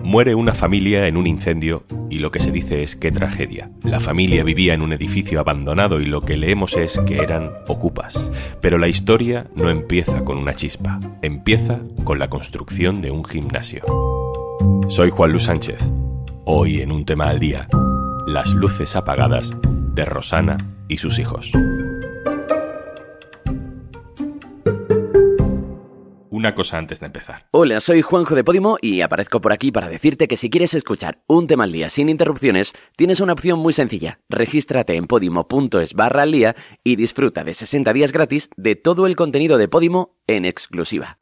Muere 0.00 0.36
una 0.36 0.54
familia 0.54 1.08
en 1.08 1.16
un 1.16 1.26
incendio 1.26 1.84
y 2.08 2.20
lo 2.20 2.30
que 2.30 2.38
se 2.38 2.52
dice 2.52 2.84
es 2.84 2.94
qué 2.94 3.10
tragedia. 3.10 3.70
La 3.82 3.98
familia 3.98 4.44
vivía 4.44 4.72
en 4.72 4.82
un 4.82 4.92
edificio 4.92 5.40
abandonado 5.40 6.00
y 6.00 6.06
lo 6.06 6.20
que 6.20 6.36
leemos 6.36 6.76
es 6.76 7.00
que 7.06 7.18
eran 7.18 7.50
ocupas. 7.66 8.30
Pero 8.60 8.78
la 8.78 8.86
historia 8.86 9.48
no 9.56 9.68
empieza 9.68 10.24
con 10.24 10.38
una 10.38 10.54
chispa, 10.54 11.00
empieza 11.22 11.80
con 12.04 12.20
la 12.20 12.30
construcción 12.30 13.02
de 13.02 13.10
un 13.10 13.24
gimnasio. 13.24 13.82
Soy 14.88 15.10
Juan 15.10 15.32
Luis 15.32 15.44
Sánchez. 15.44 15.80
Hoy 16.44 16.82
en 16.82 16.92
un 16.92 17.04
tema 17.04 17.24
al 17.24 17.40
día, 17.40 17.66
las 18.28 18.54
luces 18.54 18.94
apagadas 18.94 19.56
de 19.94 20.04
Rosana 20.04 20.56
y 20.86 20.98
sus 20.98 21.18
hijos. 21.18 21.50
Una 26.36 26.54
cosa 26.54 26.76
antes 26.76 27.00
de 27.00 27.06
empezar. 27.06 27.46
Hola, 27.50 27.80
soy 27.80 28.02
Juanjo 28.02 28.34
de 28.34 28.44
Podimo 28.44 28.76
y 28.82 29.00
aparezco 29.00 29.40
por 29.40 29.52
aquí 29.52 29.72
para 29.72 29.88
decirte 29.88 30.28
que 30.28 30.36
si 30.36 30.50
quieres 30.50 30.74
escuchar 30.74 31.22
un 31.26 31.46
tema 31.46 31.64
al 31.64 31.72
día 31.72 31.88
sin 31.88 32.10
interrupciones, 32.10 32.74
tienes 32.94 33.20
una 33.20 33.32
opción 33.32 33.58
muy 33.58 33.72
sencilla. 33.72 34.20
Regístrate 34.28 34.96
en 34.96 35.06
podimo.es 35.06 35.94
barra 35.94 36.22
al 36.22 36.32
día 36.32 36.54
y 36.84 36.96
disfruta 36.96 37.42
de 37.42 37.54
60 37.54 37.92
días 37.94 38.12
gratis 38.12 38.50
de 38.56 38.76
todo 38.76 39.06
el 39.06 39.16
contenido 39.16 39.56
de 39.56 39.68
Podimo 39.68 40.14
en 40.26 40.44
exclusiva. 40.44 41.18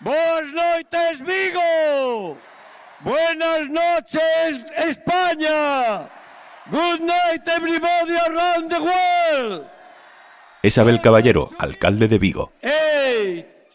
Buenas 0.00 0.52
noches, 0.52 1.26
Vigo! 1.26 2.38
Buenas 3.00 3.68
noches, 3.68 4.64
España! 4.86 6.08
Good 6.70 7.00
night, 7.00 7.48
everybody 7.48 8.14
around 8.28 8.68
the 8.68 8.78
world! 8.80 9.66
Es 10.62 10.78
Abel 10.78 11.00
Caballero, 11.00 11.50
alcalde 11.58 12.06
de 12.06 12.18
Vigo. 12.18 12.52
¡Hey! 12.60 12.81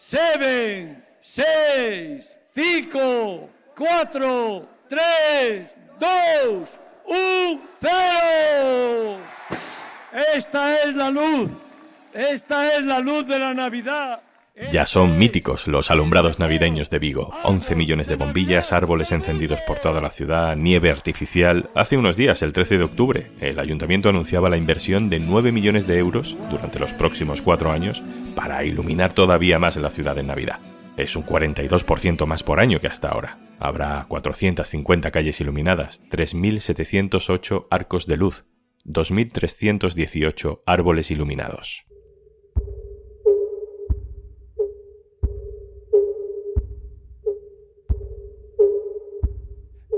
7, 0.09 1.03
6, 1.20 2.38
5, 2.55 3.50
4, 3.75 4.69
3, 4.88 5.75
2, 5.99 6.80
1, 7.08 7.61
0. 7.81 9.17
Esta 10.33 10.75
es 10.75 10.95
la 10.95 11.09
luz. 11.09 11.52
Esta 12.14 12.73
es 12.73 12.86
la 12.86 12.99
luz 12.99 13.27
de 13.27 13.38
la 13.38 13.53
Navidad. 13.53 14.22
Ya 14.72 14.88
son 14.88 15.19
míticos 15.19 15.67
los 15.67 15.91
alumbrados 15.91 16.39
navideños 16.39 16.89
de 16.89 16.97
Vigo. 16.97 17.31
11 17.44 17.75
millones 17.75 18.08
de 18.08 18.16
bombillas, 18.16 18.73
árboles 18.73 19.11
encendidos 19.11 19.59
por 19.67 19.77
toda 19.77 20.02
la 20.02 20.09
ciudad, 20.09 20.55
nieve 20.55 20.89
artificial. 20.89 21.69
Hace 21.75 21.95
unos 21.95 22.17
días, 22.17 22.41
el 22.41 22.53
13 22.53 22.80
de 22.80 22.83
octubre, 22.83 23.27
el 23.39 23.59
ayuntamiento 23.59 24.09
anunciaba 24.09 24.49
la 24.49 24.58
inversión 24.58 25.09
de 25.09 25.19
9 25.19 25.52
millones 25.52 25.86
de 25.86 25.99
euros 25.99 26.36
durante 26.49 26.80
los 26.80 26.94
próximos 26.94 27.41
cuatro 27.44 27.72
años 27.72 28.02
para 28.36 28.66
iluminar 28.66 29.14
todavía 29.14 29.59
más 29.59 29.77
la 29.77 29.91
ciudad 29.91 30.17
en 30.17 30.27
Navidad. 30.27 30.59
Es 30.97 31.16
un 31.16 31.23
42% 31.23 32.25
más 32.25 32.42
por 32.42 32.59
año 32.59 32.80
que 32.80 32.88
hasta 32.88 33.09
ahora. 33.09 33.38
Habrá 33.59 34.05
450 34.08 35.11
calles 35.11 35.39
iluminadas, 35.39 36.02
3.708 36.09 37.67
arcos 37.69 38.08
de 38.08 38.17
luz, 38.17 38.45
2.318 38.86 40.61
árboles 40.66 41.11
iluminados. 41.11 41.86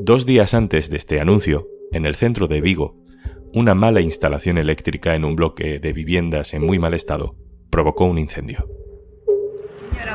Dos 0.01 0.25
días 0.25 0.53
antes 0.53 0.89
de 0.89 0.95
este 0.95 1.19
anuncio, 1.19 1.67
en 1.91 2.05
el 2.05 2.15
centro 2.15 2.47
de 2.47 2.61
Vigo, 2.61 2.95
una 3.53 3.73
mala 3.73 3.99
instalación 3.99 4.57
eléctrica 4.57 5.13
en 5.15 5.25
un 5.25 5.35
bloque 5.35 5.79
de 5.79 5.91
viviendas 5.91 6.53
en 6.53 6.65
muy 6.65 6.79
mal 6.79 6.93
estado 6.93 7.35
provocó 7.69 8.05
un 8.05 8.17
incendio. 8.17 8.65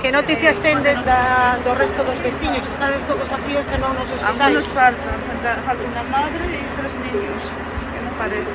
Que 0.00 0.10
noticias 0.10 0.56
tendes 0.62 0.96
da, 1.04 1.60
do 1.64 1.74
resto 1.74 2.02
dos 2.02 2.16
veciños? 2.24 2.64
Estades 2.66 3.04
todos 3.04 3.28
aquí 3.28 3.52
ou 3.52 3.64
non 3.76 3.92
nos 3.92 4.08
hospitais? 4.08 4.40
Algunos 4.40 4.64
faltan, 4.72 5.20
falta, 5.28 5.50
falta 5.68 5.84
una 5.84 6.04
madre 6.08 6.44
y 6.48 6.64
tres 6.80 6.92
niños, 7.04 7.40
que 7.92 8.00
no 8.00 8.10
parece. 8.16 8.52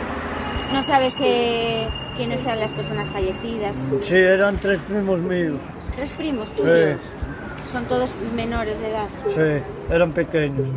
No 0.74 0.82
sabes 0.82 1.14
eh, 1.22 1.86
quiénes 2.18 2.42
eran 2.46 2.60
las 2.60 2.74
personas 2.74 3.14
fallecidas. 3.14 3.86
Sí, 4.02 4.18
eran 4.18 4.58
tres 4.58 4.82
primos 4.90 5.22
míos. 5.22 5.62
¿Tres 5.96 6.10
primos 6.18 6.50
tuyos? 6.58 6.98
Sí. 6.98 7.70
Son 7.72 7.86
todos 7.86 8.16
menores 8.36 8.82
de 8.82 8.90
edad. 8.90 9.10
Sí, 9.30 9.62
eran 9.94 10.12
pequeños. 10.12 10.68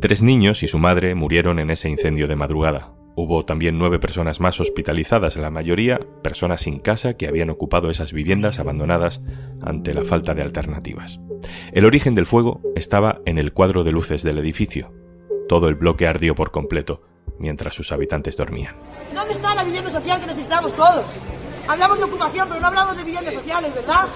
Tres 0.00 0.22
niños 0.22 0.62
y 0.62 0.68
su 0.68 0.78
madre 0.78 1.16
murieron 1.16 1.58
en 1.58 1.70
ese 1.70 1.88
incendio 1.88 2.28
de 2.28 2.36
madrugada. 2.36 2.92
Hubo 3.16 3.44
también 3.44 3.78
nueve 3.78 3.98
personas 3.98 4.38
más 4.38 4.60
hospitalizadas, 4.60 5.36
la 5.36 5.50
mayoría 5.50 5.98
personas 6.22 6.60
sin 6.60 6.78
casa 6.78 7.14
que 7.14 7.26
habían 7.26 7.50
ocupado 7.50 7.90
esas 7.90 8.12
viviendas 8.12 8.60
abandonadas 8.60 9.20
ante 9.60 9.94
la 9.94 10.04
falta 10.04 10.34
de 10.34 10.42
alternativas. 10.42 11.18
El 11.72 11.84
origen 11.84 12.14
del 12.14 12.26
fuego 12.26 12.60
estaba 12.76 13.18
en 13.26 13.38
el 13.38 13.52
cuadro 13.52 13.82
de 13.82 13.90
luces 13.90 14.22
del 14.22 14.38
edificio. 14.38 14.94
Todo 15.48 15.68
el 15.68 15.74
bloque 15.74 16.06
ardió 16.06 16.36
por 16.36 16.52
completo 16.52 17.02
mientras 17.40 17.74
sus 17.74 17.90
habitantes 17.90 18.36
dormían. 18.36 18.76
¿Dónde 19.12 19.34
está 19.34 19.52
la 19.56 19.64
vivienda 19.64 19.90
social 19.90 20.20
que 20.20 20.26
necesitamos 20.26 20.74
todos? 20.74 21.06
Hablamos 21.66 21.98
de 21.98 22.04
ocupación, 22.04 22.46
pero 22.48 22.60
no 22.60 22.68
hablamos 22.68 22.96
de 22.96 23.02
viviendas 23.02 23.34
sociales, 23.34 23.74
¿verdad? 23.74 24.06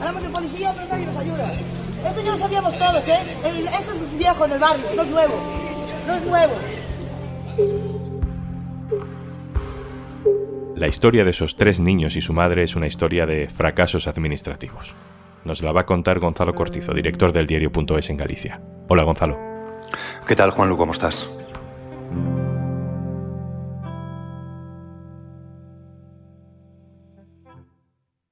Hablamos 0.00 0.22
de 0.22 0.28
policía, 0.28 0.74
pero 0.76 0.86
nadie 0.88 1.06
nos 1.06 1.16
ayuda. 1.16 1.54
Esto 2.04 2.20
ya 2.22 2.32
lo 2.32 2.38
sabíamos 2.38 2.78
todos, 2.78 3.08
¿eh? 3.08 3.18
esto 3.44 3.92
es 3.92 4.18
viejo 4.18 4.44
en 4.44 4.52
el 4.52 4.58
barrio, 4.58 4.84
no 4.96 5.02
es 5.02 5.10
nuevo. 5.10 5.34
No 6.06 6.14
es 6.14 6.22
nuevo. 6.24 6.54
La 10.74 10.88
historia 10.88 11.24
de 11.24 11.30
esos 11.30 11.56
tres 11.56 11.78
niños 11.78 12.16
y 12.16 12.20
su 12.20 12.32
madre 12.32 12.64
es 12.64 12.74
una 12.74 12.88
historia 12.88 13.24
de 13.24 13.48
fracasos 13.48 14.08
administrativos. 14.08 14.94
Nos 15.44 15.62
la 15.62 15.70
va 15.70 15.82
a 15.82 15.86
contar 15.86 16.18
Gonzalo 16.18 16.54
Cortizo, 16.54 16.92
director 16.92 17.32
del 17.32 17.46
diario.es 17.46 18.10
en 18.10 18.16
Galicia. 18.16 18.60
Hola 18.88 19.04
Gonzalo. 19.04 19.38
¿Qué 20.26 20.34
tal 20.34 20.50
Juanlu? 20.50 20.76
¿Cómo 20.76 20.92
estás? 20.92 21.28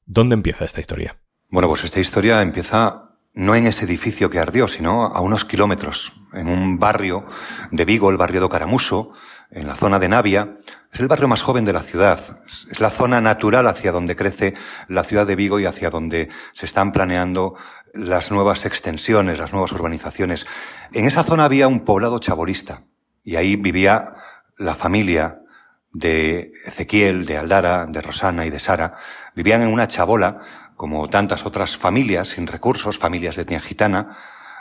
¿Dónde 0.06 0.34
empieza 0.34 0.64
esta 0.64 0.80
historia? 0.80 1.19
Bueno, 1.50 1.69
pues 1.69 1.84
esta 1.84 2.00
historia 2.00 2.42
empieza 2.42 3.09
no 3.34 3.54
en 3.54 3.66
ese 3.66 3.84
edificio 3.84 4.30
que 4.30 4.38
ardió, 4.38 4.68
sino 4.68 5.06
a 5.06 5.20
unos 5.20 5.44
kilómetros, 5.44 6.12
en 6.32 6.48
un 6.48 6.78
barrio 6.78 7.24
de 7.70 7.84
Vigo, 7.84 8.10
el 8.10 8.16
barrio 8.16 8.41
de 8.41 8.48
Caramuso, 8.48 9.12
en 9.50 9.66
la 9.66 9.74
zona 9.74 9.98
de 9.98 10.08
Navia. 10.08 10.54
Es 10.92 11.00
el 11.00 11.08
barrio 11.08 11.28
más 11.28 11.42
joven 11.42 11.64
de 11.64 11.72
la 11.72 11.82
ciudad. 11.82 12.20
Es 12.70 12.80
la 12.80 12.91
zona 12.91 13.20
natural 13.20 13.66
hacia 13.66 13.92
donde 13.92 14.16
crece 14.16 14.54
la 14.88 15.04
ciudad 15.04 15.26
de 15.26 15.36
Vigo 15.36 15.60
y 15.60 15.66
hacia 15.66 15.91
donde 15.91 16.28
se 16.52 16.66
están 16.66 16.92
planeando 16.92 17.54
las 17.94 18.30
nuevas 18.30 18.64
extensiones, 18.66 19.38
las 19.38 19.52
nuevas 19.52 19.72
urbanizaciones. 19.72 20.47
En 20.92 21.06
esa 21.06 21.22
zona 21.22 21.44
había 21.44 21.68
un 21.68 21.80
poblado 21.80 22.18
chabolista 22.18 22.84
y 23.24 23.36
ahí 23.36 23.56
vivía 23.56 24.10
la 24.56 24.74
familia 24.74 25.41
de 25.92 26.52
Ezequiel, 26.66 27.26
de 27.26 27.38
Aldara, 27.38 27.86
de 27.86 28.00
Rosana 28.02 28.47
y 28.47 28.50
de 28.50 28.60
Sara. 28.60 28.94
Vivían 29.34 29.62
en 29.62 29.72
una 29.72 29.86
chabola 29.86 30.41
como 30.80 31.08
tantas 31.08 31.44
otras 31.44 31.76
familias 31.76 32.28
sin 32.28 32.46
recursos, 32.46 32.96
familias 32.96 33.36
de 33.36 33.42
etnia 33.42 33.60
gitana, 33.60 34.16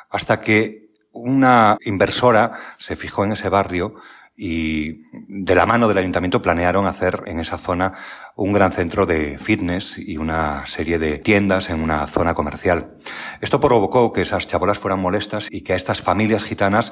hasta 0.09 0.41
que 0.41 0.89
una 1.13 1.77
inversora 1.85 2.51
se 2.77 2.97
fijó 2.97 3.23
en 3.23 3.31
ese 3.31 3.47
barrio 3.47 3.95
y 4.35 4.99
de 5.29 5.55
la 5.55 5.65
mano 5.65 5.87
del 5.87 5.99
ayuntamiento 5.99 6.41
planearon 6.41 6.87
hacer 6.87 7.23
en 7.25 7.39
esa 7.39 7.57
zona 7.57 7.93
un 8.35 8.51
gran 8.51 8.73
centro 8.73 9.05
de 9.05 9.37
fitness 9.37 9.97
y 9.97 10.17
una 10.17 10.65
serie 10.65 10.99
de 10.99 11.19
tiendas 11.19 11.69
en 11.69 11.79
una 11.79 12.05
zona 12.05 12.33
comercial. 12.33 12.97
Esto 13.39 13.61
provocó 13.61 14.11
que 14.11 14.23
esas 14.23 14.45
chabolas 14.45 14.77
fueran 14.77 14.99
molestas 14.99 15.47
y 15.49 15.61
que 15.61 15.71
a 15.71 15.77
estas 15.77 16.01
familias 16.01 16.43
gitanas 16.43 16.91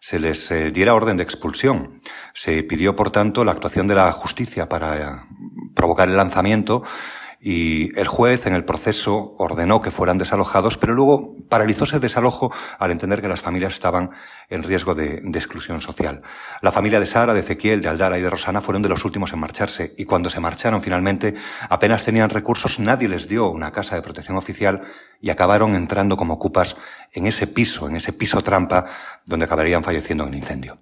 se 0.00 0.18
les 0.18 0.50
eh, 0.50 0.72
diera 0.72 0.96
orden 0.96 1.16
de 1.16 1.22
expulsión. 1.22 2.00
Se 2.34 2.64
pidió, 2.64 2.96
por 2.96 3.12
tanto, 3.12 3.44
la 3.44 3.52
actuación 3.52 3.86
de 3.86 3.94
la 3.94 4.10
justicia 4.10 4.68
para 4.68 4.96
eh, 4.96 5.16
provocar 5.76 6.08
el 6.08 6.16
lanzamiento 6.16 6.82
y 7.46 7.96
el 8.00 8.06
juez 8.06 8.46
en 8.46 8.54
el 8.54 8.64
proceso 8.64 9.36
ordenó 9.38 9.82
que 9.82 9.90
fueran 9.90 10.16
desalojados, 10.16 10.78
pero 10.78 10.94
luego 10.94 11.34
paralizó 11.50 11.84
ese 11.84 12.00
desalojo 12.00 12.50
al 12.78 12.90
entender 12.90 13.20
que 13.20 13.28
las 13.28 13.42
familias 13.42 13.74
estaban 13.74 14.08
en 14.48 14.62
riesgo 14.62 14.94
de, 14.94 15.20
de, 15.22 15.38
exclusión 15.38 15.82
social. 15.82 16.22
La 16.62 16.72
familia 16.72 17.00
de 17.00 17.04
Sara, 17.04 17.34
de 17.34 17.40
Ezequiel, 17.40 17.82
de 17.82 17.90
Aldara 17.90 18.16
y 18.16 18.22
de 18.22 18.30
Rosana 18.30 18.62
fueron 18.62 18.80
de 18.80 18.88
los 18.88 19.04
últimos 19.04 19.34
en 19.34 19.40
marcharse 19.40 19.94
y 19.98 20.06
cuando 20.06 20.30
se 20.30 20.40
marcharon 20.40 20.80
finalmente 20.80 21.34
apenas 21.68 22.02
tenían 22.02 22.30
recursos, 22.30 22.78
nadie 22.78 23.10
les 23.10 23.28
dio 23.28 23.50
una 23.50 23.72
casa 23.72 23.94
de 23.94 24.00
protección 24.00 24.38
oficial 24.38 24.80
y 25.20 25.28
acabaron 25.28 25.74
entrando 25.74 26.16
como 26.16 26.32
ocupas 26.32 26.76
en 27.12 27.26
ese 27.26 27.46
piso, 27.46 27.90
en 27.90 27.96
ese 27.96 28.14
piso 28.14 28.40
trampa 28.40 28.86
donde 29.26 29.44
acabarían 29.44 29.84
falleciendo 29.84 30.24
en 30.24 30.30
el 30.30 30.36
incendio. 30.36 30.78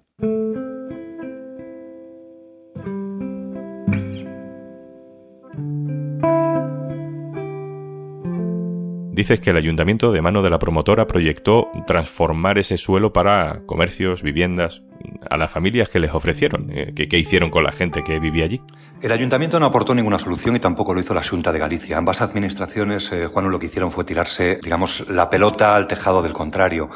Dices 9.23 9.39
que 9.39 9.51
el 9.51 9.55
ayuntamiento, 9.55 10.11
de 10.11 10.21
mano 10.21 10.41
de 10.41 10.49
la 10.49 10.59
promotora, 10.59 11.07
proyectó 11.07 11.69
transformar 11.87 12.57
ese 12.57 12.75
suelo 12.75 13.13
para 13.13 13.61
comercios, 13.65 14.21
viviendas. 14.21 14.83
A 15.29 15.37
las 15.37 15.51
familias 15.51 15.89
que 15.89 15.99
les 15.99 16.13
ofrecieron? 16.13 16.69
Eh, 16.71 16.93
¿Qué, 16.93 17.17
hicieron 17.17 17.49
con 17.49 17.63
la 17.63 17.71
gente 17.71 18.03
que 18.03 18.19
vivía 18.19 18.45
allí? 18.45 18.61
El 19.01 19.11
ayuntamiento 19.11 19.59
no 19.59 19.65
aportó 19.65 19.93
ninguna 19.93 20.19
solución 20.19 20.55
y 20.55 20.59
tampoco 20.59 20.93
lo 20.93 20.99
hizo 20.99 21.13
la 21.13 21.23
Junta 21.23 21.51
de 21.51 21.59
Galicia. 21.59 21.97
Ambas 21.97 22.21
administraciones, 22.21 23.11
eh, 23.11 23.27
Juan, 23.27 23.49
lo 23.49 23.59
que 23.59 23.65
hicieron 23.65 23.91
fue 23.91 24.03
tirarse, 24.03 24.59
digamos, 24.63 25.09
la 25.09 25.29
pelota 25.29 25.75
al 25.75 25.87
tejado 25.87 26.21
del 26.21 26.33
contrario 26.33 26.89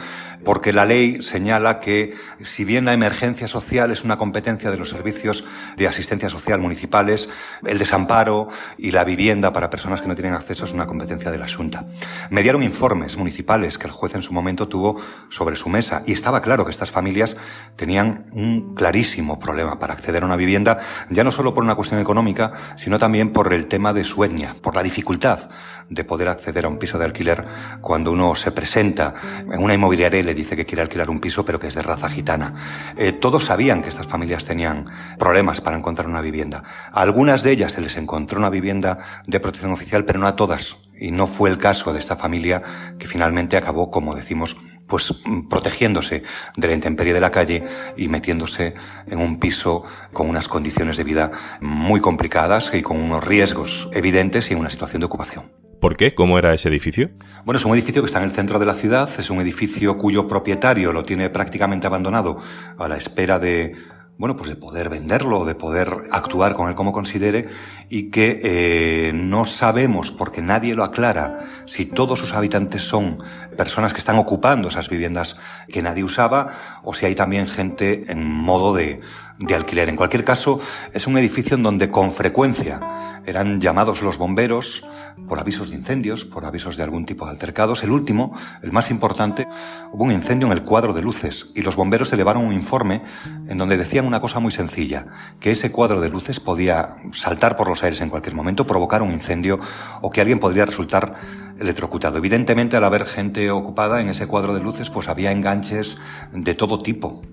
porque 0.48 0.72
la 0.74 0.86
ley 0.86 1.22
señala 1.22 1.82
que 1.82 2.16
si 2.44 2.64
bien 2.64 2.86
la 2.86 2.94
emergencia 2.94 3.50
social 3.50 3.92
es 3.92 4.06
una 4.06 4.16
competencia 4.16 4.72
de 4.72 4.78
los 4.78 4.90
servicios 4.90 5.44
de 5.76 5.88
asistencia 5.88 6.30
social 6.30 6.62
municipales, 6.62 7.28
el 7.66 7.78
desamparo 7.78 8.48
y 8.78 8.92
la 8.92 9.04
vivienda 9.04 9.52
para 9.52 9.70
personas 9.70 10.02
que 10.02 10.08
no 10.08 10.16
tienen 10.16 10.34
acceso 10.34 10.66
es 10.66 10.72
una 10.72 10.86
competencia 10.86 11.32
de 11.32 11.38
la 11.38 11.48
Junta. 11.48 11.86
Mediaron 12.30 12.64
informes 12.64 13.18
municipales 13.18 13.78
que 13.78 13.88
el 13.88 13.92
juez 13.92 14.16
en 14.16 14.22
su 14.22 14.34
momento 14.34 14.70
tuvo 14.70 14.96
sobre 15.30 15.58
su 15.58 15.68
mesa 15.68 16.04
y 16.06 16.14
estaba 16.14 16.42
claro 16.42 16.64
que 16.64 16.72
estas 16.72 16.92
familias 16.92 17.36
tenían 17.76 18.07
un 18.32 18.76
clarísimo 18.76 19.40
problema 19.40 19.80
para 19.80 19.94
acceder 19.94 20.24
a 20.24 20.26
una 20.26 20.36
vivienda, 20.36 20.78
ya 21.10 21.24
no 21.24 21.32
solo 21.32 21.54
por 21.54 21.64
una 21.64 21.76
cuestión 21.76 22.00
económica, 22.00 22.52
sino 22.76 23.00
también 23.00 23.32
por 23.32 23.54
el 23.54 23.68
tema 23.68 23.94
de 23.94 24.04
su 24.04 24.24
etnia, 24.24 24.56
por 24.62 24.76
la 24.76 24.84
dificultad 24.84 25.50
de 25.90 26.04
poder 26.04 26.28
acceder 26.28 26.66
a 26.66 26.68
un 26.68 26.78
piso 26.78 26.98
de 26.98 27.06
alquiler 27.06 27.44
cuando 27.82 28.12
uno 28.12 28.36
se 28.36 28.52
presenta 28.52 29.14
en 29.52 29.62
una 29.62 29.74
inmobiliaria 29.74 30.20
y 30.20 30.24
le 30.24 30.34
dice 30.34 30.56
que 30.56 30.66
quiere 30.66 30.82
alquilar 30.82 31.10
un 31.10 31.20
piso 31.20 31.46
pero 31.46 31.60
que 31.60 31.68
es 31.68 31.76
de 31.76 31.82
raza 31.82 32.10
gitana. 32.10 32.54
Eh, 32.98 33.14
todos 33.14 33.46
sabían 33.46 33.82
que 33.82 33.90
estas 33.90 34.08
familias 34.08 34.46
tenían 34.46 34.86
problemas 35.18 35.62
para 35.62 35.78
encontrar 35.78 36.08
una 36.08 36.22
vivienda. 36.22 36.64
A 36.92 37.02
algunas 37.02 37.44
de 37.44 37.52
ellas 37.52 37.74
se 37.74 37.82
les 37.82 37.96
encontró 37.98 38.40
una 38.40 38.50
vivienda 38.50 38.98
de 39.26 39.40
protección 39.40 39.72
oficial, 39.72 40.06
pero 40.06 40.20
no 40.20 40.28
a 40.28 40.36
todas. 40.36 40.78
Y 41.00 41.12
no 41.12 41.28
fue 41.28 41.50
el 41.50 41.58
caso 41.58 41.94
de 41.94 42.00
esta 42.00 42.16
familia 42.16 42.64
que 42.98 43.08
finalmente 43.08 43.56
acabó, 43.56 43.92
como 43.92 44.16
decimos, 44.16 44.58
pues 44.88 45.14
protegiéndose 45.50 46.24
de 46.56 46.68
la 46.68 46.74
intemperie 46.74 47.14
de 47.14 47.22
la 47.22 47.32
calle 47.32 47.64
y 47.98 48.08
metiéndose 48.08 48.74
en 49.08 49.20
un 49.20 49.40
piso 49.40 49.84
con 50.14 50.30
unas 50.30 50.48
condiciones 50.48 50.98
de 50.98 51.04
vida 51.04 51.32
muy 51.62 52.00
complicadas 52.00 52.72
y 52.74 52.82
con 52.82 53.02
unos 53.02 53.24
riesgos 53.24 53.90
evidentes 53.94 54.50
y 54.50 54.54
en 54.54 54.60
una 54.60 54.70
situación 54.70 55.02
de 55.02 55.06
ocupación. 55.06 55.52
¿Por 55.80 55.96
qué? 55.96 56.16
¿Cómo 56.16 56.40
era 56.40 56.56
ese 56.56 56.70
edificio? 56.70 57.12
Bueno, 57.46 57.60
es 57.60 57.66
un 57.66 57.74
edificio 57.74 58.02
que 58.02 58.08
está 58.08 58.18
en 58.20 58.26
el 58.26 58.32
centro 58.32 58.58
de 58.58 58.66
la 58.66 58.74
ciudad, 58.74 59.10
es 59.20 59.30
un 59.30 59.40
edificio 59.42 59.98
cuyo 59.98 60.28
propietario 60.28 60.92
lo 60.92 61.04
tiene 61.04 61.30
prácticamente 61.30 61.86
abandonado 61.86 62.38
a 62.80 62.88
la 62.88 62.98
espera 62.98 63.38
de, 63.38 63.76
bueno, 64.18 64.36
pues 64.36 64.50
de 64.50 64.56
poder 64.56 64.90
venderlo, 64.90 65.46
de 65.46 65.54
poder 65.54 65.90
actuar 66.12 66.56
con 66.56 66.70
él 66.70 66.76
como 66.76 66.92
considere 66.92 67.48
y 67.90 68.10
que 68.10 68.40
eh, 68.44 69.12
no 69.14 69.46
sabemos, 69.46 70.12
porque 70.12 70.42
nadie 70.42 70.74
lo 70.74 70.84
aclara, 70.84 71.46
si 71.66 71.86
todos 71.86 72.18
sus 72.18 72.34
habitantes 72.34 72.82
son 72.82 73.20
personas 73.58 73.94
que 73.94 74.00
están 74.00 74.18
ocupando 74.18 74.70
esas 74.70 74.90
viviendas 74.90 75.36
que 75.68 75.82
nadie 75.82 76.04
usaba 76.04 76.54
o 76.84 76.94
si 76.94 77.06
hay 77.06 77.16
también 77.16 77.48
gente 77.48 78.12
en 78.12 78.24
modo 78.24 78.74
de, 78.74 79.02
de 79.40 79.56
alquiler. 79.56 79.90
En 79.90 79.96
cualquier 79.96 80.24
caso, 80.24 80.60
es 80.94 81.08
un 81.08 81.18
edificio 81.18 81.58
en 81.58 81.64
donde 81.64 81.90
con 81.90 82.12
frecuencia 82.12 82.80
eran 83.26 83.60
llamados 83.60 84.02
los 84.02 84.18
bomberos, 84.18 84.84
por 85.28 85.40
avisos 85.40 85.70
de 85.70 85.76
incendios, 85.76 86.26
por 86.26 86.46
avisos 86.46 86.78
de 86.78 86.84
algún 86.84 87.06
tipo 87.06 87.26
de 87.26 87.32
altercados. 87.32 87.84
El 87.84 87.92
último, 87.92 88.34
el 88.62 88.72
más 88.72 88.92
importante, 88.92 89.48
hubo 89.92 90.04
un 90.04 90.12
incendio 90.12 90.48
en 90.48 90.54
el 90.54 90.64
cuadro 90.64 90.94
de 90.94 91.02
luces 91.02 91.48
y 91.56 91.62
los 91.62 91.76
bomberos 91.76 92.14
elevaron 92.14 92.46
un 92.46 92.54
informe 92.54 93.02
en 93.50 93.58
donde 93.58 93.78
decían 93.78 94.06
una 94.06 94.22
cosa 94.22 94.40
muy 94.40 94.52
sencilla, 94.52 95.08
que 95.40 95.52
ese 95.52 95.72
cuadro 95.72 96.00
de 96.02 96.10
luces 96.10 96.40
podía 96.40 96.96
saltar 97.12 97.58
por 97.58 97.68
los 97.68 97.84
aires 97.84 98.02
en 98.02 98.10
cualquier 98.10 98.36
momento, 98.36 98.68
provocar 98.68 99.02
un 99.02 99.12
incendio 99.12 99.60
o 100.02 100.12
que 100.12 100.22
alguien 100.22 100.40
podría 100.40 100.66
resultar 100.66 101.16
electrocutado. 101.60 102.18
Evidentemente, 102.18 102.78
al 102.78 102.84
haber 102.84 103.06
gente 103.06 103.52
ocupada 103.52 104.02
en 104.02 104.10
ese 104.10 104.28
cuadro 104.28 104.54
de 104.54 104.62
luces, 104.62 104.90
pues 104.90 105.08
había 105.08 105.32
enganches 105.32 105.98
de 106.32 106.54
todo 106.54 106.80
tipo. 106.80 107.24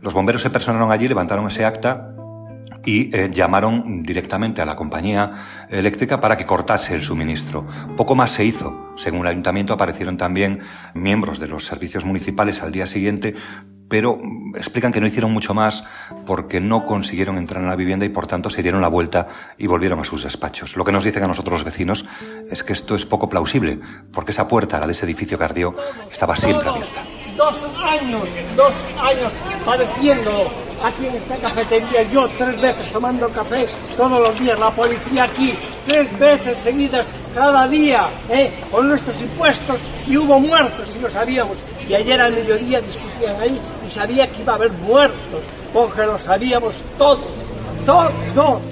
Los 0.00 0.14
bomberos 0.14 0.42
se 0.42 0.50
personaron 0.50 0.90
allí, 0.90 1.08
levantaron 1.08 1.46
ese 1.46 1.64
acta 1.64 2.14
y 2.84 3.14
eh, 3.16 3.30
llamaron 3.32 4.02
directamente 4.02 4.60
a 4.60 4.66
la 4.66 4.76
compañía 4.76 5.30
eléctrica 5.70 6.20
para 6.20 6.36
que 6.36 6.46
cortase 6.46 6.94
el 6.94 7.02
suministro. 7.02 7.66
Poco 7.96 8.14
más 8.14 8.32
se 8.32 8.44
hizo. 8.44 8.92
Según 8.96 9.20
el 9.20 9.28
ayuntamiento 9.28 9.72
aparecieron 9.72 10.16
también 10.16 10.60
miembros 10.94 11.40
de 11.40 11.48
los 11.48 11.64
servicios 11.64 12.04
municipales 12.04 12.62
al 12.62 12.72
día 12.72 12.86
siguiente, 12.86 13.34
pero 13.88 14.18
explican 14.54 14.92
que 14.92 15.00
no 15.00 15.06
hicieron 15.06 15.32
mucho 15.32 15.54
más 15.54 15.84
porque 16.26 16.60
no 16.60 16.86
consiguieron 16.86 17.38
entrar 17.38 17.62
en 17.62 17.68
la 17.68 17.76
vivienda 17.76 18.06
y 18.06 18.08
por 18.08 18.26
tanto 18.26 18.50
se 18.50 18.62
dieron 18.62 18.80
la 18.80 18.88
vuelta 18.88 19.28
y 19.58 19.66
volvieron 19.66 20.00
a 20.00 20.04
sus 20.04 20.24
despachos. 20.24 20.76
Lo 20.76 20.84
que 20.84 20.92
nos 20.92 21.04
dicen 21.04 21.22
a 21.24 21.26
nosotros 21.26 21.54
los 21.54 21.64
vecinos 21.64 22.04
es 22.50 22.62
que 22.62 22.72
esto 22.72 22.94
es 22.94 23.04
poco 23.04 23.28
plausible, 23.28 23.78
porque 24.12 24.32
esa 24.32 24.48
puerta, 24.48 24.80
la 24.80 24.86
de 24.86 24.92
ese 24.92 25.04
edificio 25.04 25.38
que 25.38 25.44
ardió, 25.44 25.74
estaba 26.10 26.36
siempre 26.36 26.68
abierta. 26.68 27.02
Dos 27.36 27.66
años, 27.84 28.28
dos 28.56 28.74
años 29.02 29.32
padeciendo 29.64 30.50
aquí 30.84 31.06
en 31.06 31.16
esta 31.16 31.36
cafetería, 31.36 32.02
yo 32.10 32.28
tres 32.38 32.60
veces 32.60 32.90
tomando 32.92 33.28
café 33.30 33.66
todos 33.96 34.28
los 34.28 34.38
días, 34.38 34.58
la 34.58 34.70
policía 34.70 35.24
aquí, 35.24 35.54
tres 35.86 36.16
veces 36.18 36.58
seguidas 36.58 37.06
cada 37.34 37.66
día, 37.68 38.08
¿eh? 38.30 38.52
con 38.70 38.88
nuestros 38.88 39.20
impuestos, 39.20 39.82
y 40.06 40.16
hubo 40.16 40.38
muertos, 40.38 40.94
y 40.96 41.00
lo 41.00 41.10
sabíamos. 41.10 41.58
Y 41.88 41.94
ayer 41.94 42.20
al 42.20 42.32
mediodía 42.32 42.80
discutían 42.80 43.40
ahí, 43.40 43.60
y 43.84 43.90
sabía 43.90 44.30
que 44.30 44.42
iba 44.42 44.52
a 44.52 44.56
haber 44.56 44.70
muertos, 44.70 45.44
porque 45.72 46.06
lo 46.06 46.16
sabíamos 46.16 46.76
todos, 46.96 47.26
todos. 47.84 48.62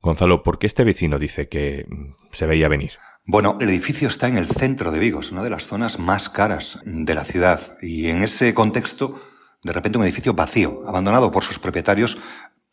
Gonzalo, 0.00 0.42
¿por 0.42 0.58
qué 0.58 0.66
este 0.66 0.84
vecino 0.84 1.18
dice 1.18 1.48
que 1.48 1.86
se 2.32 2.46
veía 2.46 2.68
venir? 2.68 2.92
Bueno, 3.26 3.58
el 3.60 3.68
edificio 3.68 4.08
está 4.08 4.28
en 4.28 4.38
el 4.38 4.46
centro 4.46 4.90
de 4.90 4.98
Vigo, 4.98 5.20
es 5.20 5.32
una 5.32 5.42
de 5.42 5.50
las 5.50 5.66
zonas 5.66 5.98
más 5.98 6.30
caras 6.30 6.80
de 6.84 7.14
la 7.14 7.24
ciudad. 7.24 7.60
Y 7.82 8.08
en 8.08 8.22
ese 8.22 8.54
contexto, 8.54 9.20
de 9.62 9.72
repente 9.72 9.98
un 9.98 10.04
edificio 10.04 10.32
vacío, 10.32 10.80
abandonado 10.86 11.30
por 11.30 11.44
sus 11.44 11.58
propietarios 11.58 12.16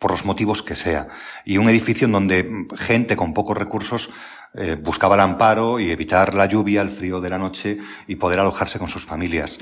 por 0.06 0.12
los 0.12 0.24
motivos 0.24 0.62
que 0.62 0.75
sea. 0.75 1.07
Y 1.46 1.57
un 1.57 1.68
edificio 1.68 2.06
en 2.06 2.12
donde 2.12 2.68
gente 2.78 3.16
con 3.16 3.34
pocos 3.34 3.57
recursos 3.57 4.12
eh, 4.54 4.78
buscaba 4.80 5.16
el 5.16 5.22
amparo 5.22 5.80
y 5.80 5.90
evitar 5.90 6.36
la 6.36 6.46
lluvia, 6.46 6.84
el 6.84 6.92
frío 6.92 7.19
de 7.22 7.31
la 7.31 7.40
noche 7.40 7.80
y 8.06 8.16
poder 8.18 8.40
alojarse 8.40 8.78
con 8.78 8.88
sus 8.88 9.04
familias. 9.04 9.57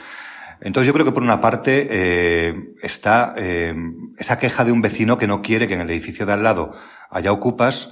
Entonces 0.59 0.87
yo 0.87 0.91
creo 0.91 1.05
que 1.05 1.13
por 1.13 1.23
una 1.23 1.39
parte 1.39 1.87
eh, 1.89 2.73
está 2.81 3.33
eh, 3.37 3.73
esa 4.17 4.37
queja 4.37 4.65
de 4.65 4.73
un 4.73 4.81
vecino 4.81 5.17
que 5.17 5.27
no 5.27 5.41
quiere 5.41 5.65
que 5.65 5.75
en 5.75 5.79
el 5.79 5.89
edificio 5.89 6.25
de 6.25 6.33
al 6.33 6.43
lado 6.43 6.73
haya 7.09 7.31
ocupas 7.31 7.91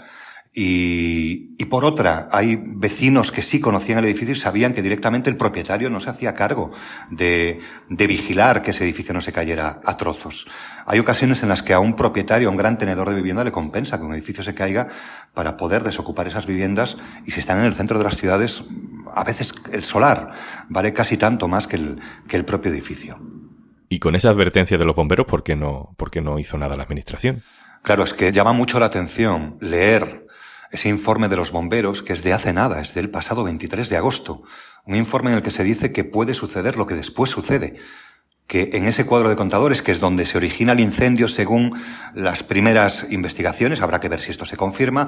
y, 0.53 1.55
y, 1.57 1.65
por 1.65 1.85
otra, 1.85 2.27
hay 2.29 2.61
vecinos 2.61 3.31
que 3.31 3.41
sí 3.41 3.61
conocían 3.61 3.99
el 3.99 4.05
edificio 4.05 4.33
y 4.33 4.37
sabían 4.37 4.73
que 4.73 4.81
directamente 4.81 5.29
el 5.29 5.37
propietario 5.37 5.89
no 5.89 6.01
se 6.01 6.09
hacía 6.09 6.33
cargo 6.33 6.71
de, 7.09 7.61
de, 7.87 8.07
vigilar 8.07 8.61
que 8.61 8.71
ese 8.71 8.83
edificio 8.83 9.13
no 9.13 9.21
se 9.21 9.31
cayera 9.31 9.79
a 9.85 9.95
trozos. 9.95 10.47
Hay 10.85 10.99
ocasiones 10.99 11.41
en 11.43 11.47
las 11.47 11.63
que 11.63 11.73
a 11.73 11.79
un 11.79 11.95
propietario, 11.95 12.49
a 12.49 12.51
un 12.51 12.57
gran 12.57 12.77
tenedor 12.77 13.09
de 13.09 13.15
vivienda, 13.15 13.45
le 13.45 13.53
compensa 13.53 13.97
que 13.97 14.03
un 14.03 14.13
edificio 14.13 14.43
se 14.43 14.53
caiga 14.53 14.89
para 15.33 15.55
poder 15.55 15.83
desocupar 15.83 16.27
esas 16.27 16.45
viviendas 16.45 16.97
y 17.25 17.31
si 17.31 17.39
están 17.39 17.59
en 17.59 17.65
el 17.65 17.73
centro 17.73 17.97
de 17.97 18.03
las 18.03 18.17
ciudades, 18.17 18.65
a 19.15 19.23
veces 19.23 19.53
el 19.71 19.85
solar 19.85 20.33
vale 20.67 20.91
casi 20.91 21.15
tanto 21.15 21.47
más 21.47 21.65
que 21.65 21.77
el, 21.77 22.01
que 22.27 22.35
el 22.35 22.43
propio 22.43 22.71
edificio. 22.73 23.21
Y 23.87 23.99
con 23.99 24.15
esa 24.15 24.29
advertencia 24.29 24.77
de 24.77 24.83
los 24.83 24.97
bomberos, 24.97 25.27
¿por 25.27 25.43
qué 25.43 25.55
no, 25.55 25.93
por 25.95 26.11
qué 26.11 26.19
no 26.19 26.39
hizo 26.39 26.57
nada 26.57 26.75
la 26.75 26.83
administración? 26.83 27.41
Claro, 27.83 28.03
es 28.03 28.13
que 28.13 28.31
llama 28.33 28.53
mucho 28.53 28.79
la 28.79 28.87
atención 28.87 29.57
leer 29.59 30.27
ese 30.71 30.89
informe 30.89 31.27
de 31.27 31.35
los 31.35 31.51
bomberos, 31.51 32.01
que 32.01 32.13
es 32.13 32.23
de 32.23 32.33
hace 32.33 32.53
nada, 32.53 32.81
es 32.81 32.93
del 32.93 33.09
pasado 33.09 33.43
23 33.43 33.89
de 33.89 33.97
agosto. 33.97 34.43
Un 34.85 34.95
informe 34.95 35.29
en 35.31 35.37
el 35.37 35.43
que 35.43 35.51
se 35.51 35.63
dice 35.63 35.91
que 35.91 36.03
puede 36.03 36.33
suceder 36.33 36.77
lo 36.77 36.87
que 36.87 36.95
después 36.95 37.29
sucede. 37.29 37.75
Que 38.51 38.71
en 38.73 38.85
ese 38.85 39.05
cuadro 39.05 39.29
de 39.29 39.37
contadores, 39.37 39.81
que 39.81 39.93
es 39.93 40.01
donde 40.01 40.25
se 40.25 40.35
origina 40.35 40.73
el 40.73 40.81
incendio 40.81 41.29
según 41.29 41.71
las 42.13 42.43
primeras 42.43 43.09
investigaciones, 43.09 43.79
habrá 43.79 44.01
que 44.01 44.09
ver 44.09 44.19
si 44.19 44.29
esto 44.29 44.43
se 44.43 44.57
confirma, 44.57 45.07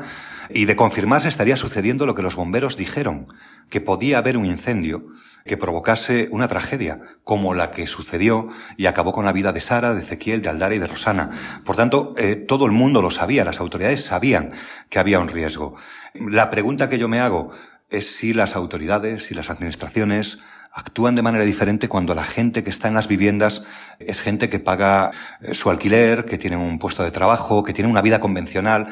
y 0.50 0.64
de 0.64 0.78
confirmarse 0.78 1.28
estaría 1.28 1.58
sucediendo 1.58 2.06
lo 2.06 2.16
que 2.16 2.22
los 2.22 2.38
bomberos 2.38 2.78
dijeron, 2.78 3.26
que 3.70 3.82
podía 3.82 4.20
haber 4.20 4.38
un 4.38 4.46
incendio 4.46 5.04
que 5.46 5.58
provocase 5.58 6.30
una 6.32 6.48
tragedia, 6.48 7.02
como 7.26 7.54
la 7.54 7.70
que 7.70 7.86
sucedió 7.86 8.48
y 8.78 8.86
acabó 8.86 9.12
con 9.12 9.26
la 9.26 9.34
vida 9.34 9.52
de 9.52 9.60
Sara, 9.60 9.94
de 9.94 10.04
Ezequiel, 10.04 10.42
de 10.42 10.48
Aldara 10.48 10.76
y 10.76 10.80
de 10.80 10.88
Rosana. 10.88 11.30
Por 11.66 11.76
tanto, 11.76 12.14
eh, 12.16 12.36
todo 12.38 12.66
el 12.66 12.72
mundo 12.72 13.02
lo 13.02 13.12
sabía, 13.12 13.44
las 13.44 13.60
autoridades 13.60 14.06
sabían 14.06 14.54
que 14.88 15.00
había 15.00 15.20
un 15.20 15.28
riesgo. 15.28 15.76
La 16.14 16.50
pregunta 16.50 16.88
que 16.88 16.98
yo 16.98 17.10
me 17.10 17.20
hago 17.20 17.52
es 17.90 18.16
si 18.16 18.32
las 18.32 18.56
autoridades, 18.56 19.26
si 19.26 19.34
las 19.34 19.50
administraciones 19.50 20.40
actúan 20.74 21.16
de 21.16 21.22
manera 21.22 21.46
diferente 21.46 21.88
cuando 21.88 22.16
la 22.16 22.24
gente 22.24 22.64
que 22.64 22.72
está 22.72 22.88
en 22.88 22.96
las 22.96 23.08
viviendas 23.08 23.64
es 24.00 24.22
gente 24.22 24.50
que 24.50 24.60
paga 24.60 25.12
eh, 25.42 25.54
su 25.54 25.70
alquiler, 25.70 26.26
que 26.26 26.38
tiene 26.38 26.58
un 26.58 26.80
puesto 26.80 27.04
de 27.04 27.12
trabajo, 27.12 27.64
que 27.64 27.74
tiene 27.74 27.90
una 27.90 28.02
vida 28.02 28.20
convencional 28.20 28.88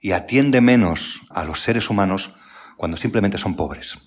y 0.00 0.12
atiende 0.12 0.60
menos 0.60 1.22
a 1.30 1.44
los 1.44 1.60
seres 1.60 1.90
humanos 1.90 2.34
cuando 2.76 2.96
simplemente 2.96 3.38
son 3.38 3.56
pobres. 3.56 3.98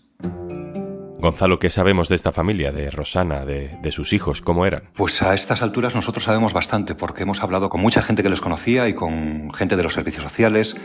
Gonzalo, 1.20 1.58
¿qué 1.58 1.70
sabemos 1.70 2.10
de 2.10 2.16
esta 2.16 2.32
familia, 2.32 2.72
de 2.72 2.92
Rosana, 2.92 3.44
de, 3.44 3.92
sus 3.92 4.14
hijos? 4.14 4.42
¿Cómo 4.42 4.66
eran? 4.66 4.84
Pues 4.96 5.22
a 5.24 5.34
estas 5.34 5.64
alturas 5.64 5.96
nosotros 5.96 6.24
sabemos 6.24 6.54
bastante 6.54 6.94
porque 6.94 7.24
hemos 7.24 7.42
hablado 7.42 7.70
con 7.70 7.82
mucha 7.82 8.04
gente 8.04 8.22
que 8.22 8.30
les 8.30 8.40
conocía 8.40 8.88
y 8.88 8.94
con 8.94 9.52
gente 9.52 9.76
de 9.76 9.84
los 9.84 9.94
servicios 9.94 10.24
sociales, 10.24 10.76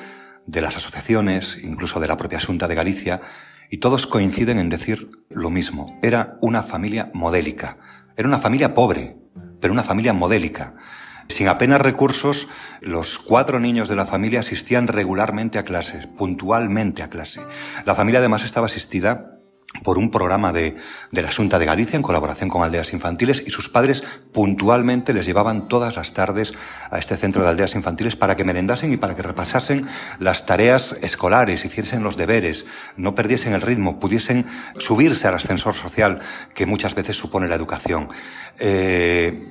de 0.47 0.61
las 0.63 0.77
asociaciones, 0.77 1.59
incluso 1.63 2.01
de 2.01 2.09
la 2.09 2.17
propia 2.17 2.41
Junta 2.41 2.67
de 2.67 2.75
Galicia, 2.75 3.21
y 3.73 3.79
todos 3.79 4.07
coinciden 4.07 4.59
en 4.59 4.69
decir 4.69 5.09
lo 5.31 5.49
mismo. 5.49 5.99
Era 6.03 6.37
una 6.43 6.63
familia 6.63 7.11
modélica. 7.15 7.79
Era 8.19 8.29
una 8.29 8.39
familia 8.39 8.75
pobre, 8.75 9.17
pero 9.61 9.73
una 9.73 9.83
familia 9.83 10.13
modélica. 10.13 10.75
Sin 11.31 11.49
apenas 11.49 11.81
recursos, 11.81 12.49
los 12.83 13.19
cuatro 13.19 13.61
niños 13.61 13.89
de 13.89 13.97
la 13.97 14.05
familia 14.05 14.41
asistían 14.41 14.89
regularmente 14.89 15.59
a 15.59 15.65
clases, 15.65 16.07
puntualmente 16.07 17.03
a 17.03 17.09
clase. 17.09 17.41
La 17.87 17.95
familia 17.95 18.19
además 18.19 18.45
estaba 18.45 18.67
asistida 18.67 19.39
por 19.83 19.99
un 19.99 20.11
programa 20.11 20.53
de, 20.53 20.77
de, 21.11 21.23
la 21.23 21.33
Junta 21.33 21.59
de 21.59 21.67
Galicia 21.67 21.97
en 21.97 22.03
colaboración 22.03 22.49
con 22.49 22.63
aldeas 22.63 22.93
infantiles 22.93 23.43
y 23.47 23.51
sus 23.51 23.69
padres 23.69 24.03
puntualmente 24.33 25.13
les 25.13 25.27
llevaban 25.27 25.69
todas 25.69 25.97
las 25.97 26.13
tardes 26.13 26.53
a 26.91 26.99
este 26.99 27.17
centro 27.17 27.43
de 27.43 27.49
aldeas 27.49 27.75
infantiles 27.75 28.17
para 28.17 28.37
que 28.37 28.45
merendasen 28.45 28.93
y 28.93 28.97
para 28.97 29.17
que 29.17 29.23
repasasen 29.23 29.87
las 30.19 30.47
tareas 30.47 30.97
escolares, 31.01 31.65
hiciesen 31.65 32.03
los 32.03 32.17
deberes, 32.17 32.67
no 32.97 33.15
perdiesen 33.15 33.55
el 33.55 33.63
ritmo, 33.63 33.99
pudiesen 33.99 34.47
subirse 34.79 35.27
al 35.27 35.35
ascensor 35.35 35.75
social 35.75 36.21
que 36.55 36.67
muchas 36.67 36.95
veces 36.95 37.17
supone 37.17 37.49
la 37.49 37.55
educación. 37.55 38.09
Eh, 38.59 39.47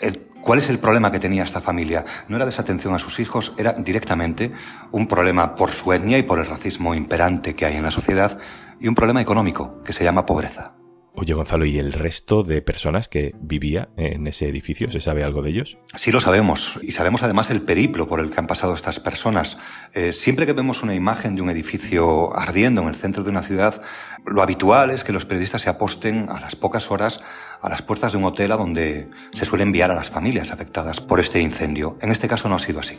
el, 0.00 0.30
¿Cuál 0.40 0.58
es 0.58 0.70
el 0.70 0.78
problema 0.78 1.12
que 1.12 1.18
tenía 1.18 1.44
esta 1.44 1.60
familia? 1.60 2.04
No 2.28 2.36
era 2.36 2.46
desatención 2.46 2.94
a 2.94 2.98
sus 2.98 3.20
hijos, 3.20 3.52
era 3.58 3.74
directamente 3.74 4.50
un 4.90 5.06
problema 5.06 5.54
por 5.54 5.70
su 5.70 5.92
etnia 5.92 6.16
y 6.16 6.22
por 6.22 6.38
el 6.38 6.46
racismo 6.46 6.94
imperante 6.94 7.54
que 7.54 7.66
hay 7.66 7.76
en 7.76 7.82
la 7.82 7.90
sociedad 7.90 8.38
y 8.80 8.88
un 8.88 8.94
problema 8.94 9.20
económico 9.20 9.82
que 9.84 9.92
se 9.92 10.04
llama 10.04 10.26
pobreza. 10.26 10.74
Oye, 11.12 11.34
Gonzalo, 11.34 11.64
¿y 11.66 11.78
el 11.78 11.92
resto 11.92 12.44
de 12.44 12.62
personas 12.62 13.08
que 13.08 13.34
vivía 13.40 13.88
en 13.96 14.26
ese 14.26 14.48
edificio? 14.48 14.90
¿Se 14.90 15.00
sabe 15.00 15.24
algo 15.24 15.42
de 15.42 15.50
ellos? 15.50 15.76
Sí 15.96 16.12
lo 16.12 16.20
sabemos, 16.20 16.78
y 16.82 16.92
sabemos 16.92 17.22
además 17.22 17.50
el 17.50 17.62
periplo 17.62 18.06
por 18.06 18.20
el 18.20 18.30
que 18.30 18.38
han 18.38 18.46
pasado 18.46 18.74
estas 18.74 19.00
personas. 19.00 19.58
Eh, 19.92 20.12
siempre 20.12 20.46
que 20.46 20.52
vemos 20.52 20.82
una 20.82 20.94
imagen 20.94 21.34
de 21.34 21.42
un 21.42 21.50
edificio 21.50 22.34
ardiendo 22.36 22.80
en 22.80 22.88
el 22.88 22.94
centro 22.94 23.24
de 23.24 23.30
una 23.30 23.42
ciudad, 23.42 23.82
lo 24.24 24.40
habitual 24.40 24.90
es 24.90 25.02
que 25.02 25.12
los 25.12 25.26
periodistas 25.26 25.62
se 25.62 25.68
aposten 25.68 26.28
a 26.30 26.40
las 26.40 26.54
pocas 26.54 26.90
horas 26.90 27.20
a 27.60 27.68
las 27.68 27.82
puertas 27.82 28.12
de 28.12 28.18
un 28.18 28.24
hotel 28.24 28.52
a 28.52 28.56
donde 28.56 29.10
se 29.32 29.44
suele 29.44 29.64
enviar 29.64 29.90
a 29.90 29.94
las 29.94 30.10
familias 30.10 30.50
afectadas 30.50 31.00
por 31.00 31.20
este 31.20 31.40
incendio. 31.40 31.98
En 32.00 32.10
este 32.10 32.28
caso 32.28 32.48
no 32.48 32.56
ha 32.56 32.60
sido 32.60 32.80
así. 32.80 32.98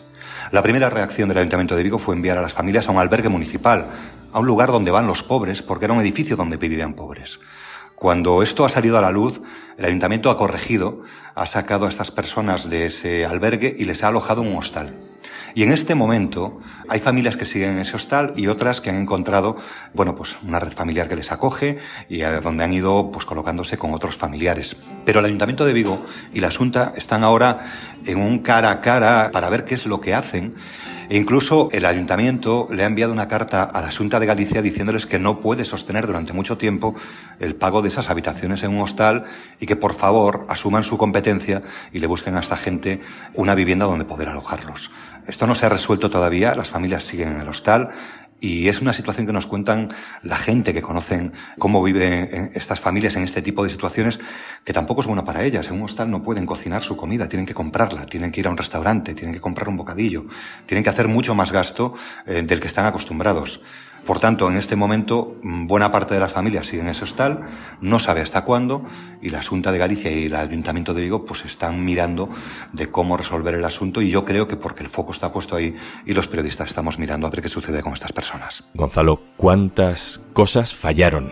La 0.52 0.62
primera 0.62 0.90
reacción 0.90 1.30
del 1.30 1.40
Ayuntamiento 1.40 1.76
de 1.76 1.84
Vigo 1.84 1.98
fue 1.98 2.16
enviar 2.16 2.38
a 2.38 2.42
las 2.42 2.54
familias 2.54 2.88
a 2.88 2.92
un 2.92 3.00
albergue 3.00 3.30
municipal, 3.30 3.88
a 4.32 4.40
un 4.40 4.48
lugar 4.48 4.72
donde 4.72 4.92
van 4.92 5.08
los 5.08 5.24
pobres, 5.24 5.62
porque 5.62 5.86
era 5.86 5.94
un 5.94 6.02
edificio 6.02 6.36
donde 6.36 6.58
vivían 6.58 6.94
pobres. 6.94 7.40
Cuando 7.96 8.42
esto 8.42 8.66
ha 8.66 8.70
salido 8.70 8.98
a 8.98 9.02
la 9.02 9.12
luz, 9.12 9.42
el 9.78 9.86
ayuntamiento 9.86 10.32
ha 10.32 10.38
corregido, 10.38 11.02
ha 11.36 11.46
sacado 11.46 11.86
a 11.86 11.90
estas 11.90 12.10
personas 12.10 12.70
de 12.70 12.88
ese 12.88 13.26
albergue 13.26 13.76
y 13.78 13.86
les 13.86 14.04
ha 14.04 14.08
alojado 14.08 14.42
en 14.42 14.50
un 14.50 14.58
hostal. 14.58 14.96
Y 15.54 15.64
en 15.64 15.72
este 15.72 15.96
momento 15.96 16.60
hay 16.88 17.00
familias 17.00 17.38
que 17.38 17.46
siguen 17.46 17.72
en 17.72 17.80
ese 17.80 17.96
hostal 17.96 18.34
y 18.36 18.48
otras 18.48 18.82
que 18.82 18.90
han 18.90 18.96
encontrado, 18.96 19.58
bueno, 19.94 20.16
pues 20.16 20.36
una 20.44 20.60
red 20.60 20.72
familiar 20.72 21.10
que 21.10 21.16
les 21.16 21.32
acoge 21.32 21.78
y 22.10 22.22
a 22.22 22.40
donde 22.40 22.64
han 22.64 22.74
ido 22.74 23.12
pues 23.12 23.26
colocándose 23.26 23.78
con 23.78 23.94
otros 23.94 24.16
familiares. 24.16 24.76
Pero 25.06 25.20
el 25.20 25.26
Ayuntamiento 25.26 25.66
de 25.66 25.74
Vigo 25.74 26.04
y 26.34 26.40
la 26.40 26.52
Junta 26.52 26.94
están 26.96 27.24
ahora 27.24 27.60
en 28.06 28.18
un 28.18 28.40
cara 28.40 28.72
a 28.72 28.82
cara 28.82 29.30
para 29.32 29.50
ver 29.50 29.66
qué 29.66 29.76
es 29.76 29.86
lo 29.86 30.00
que 30.00 30.14
hacen 30.14 30.56
e 31.12 31.18
incluso 31.18 31.68
el 31.74 31.86
ayuntamiento 31.86 32.68
le 32.72 32.84
ha 32.84 32.86
enviado 32.86 33.12
una 33.12 33.28
carta 33.28 33.64
a 33.64 33.82
la 33.82 33.92
Junta 33.92 34.18
de 34.18 34.26
Galicia 34.26 34.62
diciéndoles 34.62 35.06
que 35.06 35.20
no 35.20 35.42
puede 35.42 35.66
sostener 35.66 36.08
durante 36.08 36.32
mucho 36.32 36.58
tiempo 36.58 36.96
el 37.38 37.54
pago 37.54 37.82
de 37.82 37.90
esas 37.90 38.10
habitaciones 38.10 38.64
en 38.64 38.72
un 38.72 38.80
hostal 38.80 39.26
y 39.60 39.66
que 39.66 39.76
por 39.76 39.94
favor 39.94 40.46
asuman 40.48 40.86
su 40.86 40.98
competencia 40.98 41.64
y 41.92 42.00
le 42.00 42.08
busquen 42.08 42.38
a 42.38 42.40
esta 42.40 42.56
gente 42.56 43.02
una 43.34 43.56
vivienda 43.56 43.88
donde 43.88 44.06
poder 44.06 44.30
alojarlos. 44.30 44.90
Esto 45.28 45.48
no 45.48 45.54
se 45.54 45.66
ha 45.66 45.70
resuelto 45.70 46.10
todavía, 46.10 46.56
las 46.56 46.70
familias 46.70 47.04
siguen 47.04 47.34
en 47.34 47.42
el 47.42 47.50
hostal, 47.50 47.90
y 48.42 48.68
es 48.68 48.82
una 48.82 48.92
situación 48.92 49.28
que 49.28 49.34
nos 49.34 49.46
cuentan 49.46 49.90
la 50.24 50.36
gente 50.36 50.74
que 50.74 50.82
conocen 50.82 51.32
cómo 51.60 51.82
viven 51.84 52.50
estas 52.56 52.80
familias 52.80 53.16
en 53.16 53.22
este 53.22 53.44
tipo 53.44 53.64
de 53.64 53.70
situaciones, 53.70 54.20
que 54.66 54.74
tampoco 54.74 55.02
es 55.02 55.08
bueno 55.08 55.24
para 55.24 55.44
ellas. 55.44 55.68
En 55.68 55.76
un 55.76 55.84
hostal 55.84 56.10
no 56.10 56.24
pueden 56.24 56.48
cocinar 56.48 56.82
su 56.82 56.98
comida, 56.98 57.30
tienen 57.30 57.46
que 57.46 57.54
comprarla, 57.54 58.08
tienen 58.08 58.32
que 58.32 58.40
ir 58.40 58.48
a 58.48 58.50
un 58.50 58.58
restaurante, 58.58 59.14
tienen 59.14 59.36
que 59.36 59.40
comprar 59.40 59.70
un 59.70 59.78
bocadillo, 59.78 60.26
tienen 60.66 60.84
que 60.84 60.90
hacer 60.90 61.08
mucho 61.08 61.36
más 61.36 61.52
gasto 61.52 61.94
eh, 62.26 62.42
del 62.42 62.60
que 62.60 62.68
están 62.68 62.88
acostumbrados. 62.88 63.62
Por 64.06 64.20
tanto, 64.20 64.50
en 64.50 64.58
este 64.58 64.76
momento, 64.76 65.38
mm, 65.44 65.68
buena 65.68 65.92
parte 65.92 66.16
de 66.16 66.20
las 66.20 66.32
familias 66.32 66.68
siguen 66.68 66.88
ese 66.88 67.04
hostal, 67.04 67.42
no 67.82 68.00
sabe 68.00 68.22
hasta 68.22 68.44
cuándo, 68.44 68.84
y 69.22 69.30
la 69.30 69.44
Junta 69.44 69.72
de 69.72 69.78
Galicia 69.78 70.12
y 70.12 70.26
el 70.26 70.36
Ayuntamiento 70.36 70.94
de 70.94 71.02
Vigo 71.02 71.24
pues 71.24 71.46
están 71.46 71.86
mirando 71.86 72.28
de 72.74 72.90
cómo 72.90 73.16
resolver 73.16 73.54
el 73.54 73.64
asunto, 73.64 74.02
y 74.02 74.10
yo 74.10 74.26
creo 74.26 74.48
que 74.48 74.56
porque 74.56 74.84
el 74.84 74.90
foco 74.90 75.14
está 75.14 75.32
puesto 75.32 75.56
ahí 75.56 75.76
y 76.06 76.14
los 76.14 76.28
periodistas 76.28 76.70
estamos 76.70 76.98
mirando 76.98 77.28
a 77.28 77.30
ver 77.30 77.42
qué 77.42 77.50
sucede 77.50 77.82
con 77.84 77.94
estas 77.94 78.12
personas. 78.12 78.64
Gonzalo, 78.74 79.22
¿cuántas 79.38 80.22
cosas 80.34 80.74
fallaron 80.74 81.32